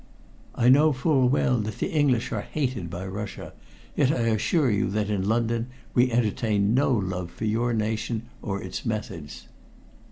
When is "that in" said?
4.89-5.27